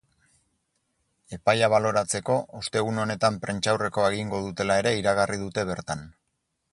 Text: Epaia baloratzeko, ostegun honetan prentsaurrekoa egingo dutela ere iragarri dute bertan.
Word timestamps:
Epaia 1.35 1.67
baloratzeko, 1.73 2.37
ostegun 2.61 3.01
honetan 3.03 3.37
prentsaurrekoa 3.45 4.09
egingo 4.15 4.41
dutela 4.47 4.79
ere 4.85 4.95
iragarri 5.03 5.39
dute 5.47 5.67
bertan. 5.73 6.03